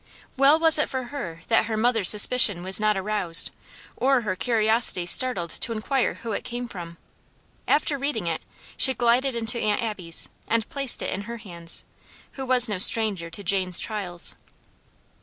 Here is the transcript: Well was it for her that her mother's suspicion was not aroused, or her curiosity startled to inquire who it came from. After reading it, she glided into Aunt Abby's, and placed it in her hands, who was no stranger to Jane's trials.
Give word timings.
Well 0.35 0.57
was 0.57 0.79
it 0.79 0.89
for 0.89 1.03
her 1.13 1.43
that 1.47 1.65
her 1.65 1.77
mother's 1.77 2.09
suspicion 2.09 2.63
was 2.63 2.79
not 2.79 2.97
aroused, 2.97 3.51
or 3.95 4.21
her 4.21 4.35
curiosity 4.35 5.05
startled 5.05 5.51
to 5.51 5.71
inquire 5.73 6.15
who 6.15 6.31
it 6.31 6.43
came 6.43 6.67
from. 6.67 6.97
After 7.67 7.99
reading 7.99 8.25
it, 8.25 8.41
she 8.75 8.95
glided 8.95 9.35
into 9.35 9.59
Aunt 9.59 9.79
Abby's, 9.83 10.27
and 10.47 10.67
placed 10.69 11.03
it 11.03 11.13
in 11.13 11.25
her 11.29 11.37
hands, 11.37 11.85
who 12.31 12.47
was 12.47 12.67
no 12.67 12.79
stranger 12.79 13.29
to 13.29 13.43
Jane's 13.43 13.77
trials. 13.77 14.33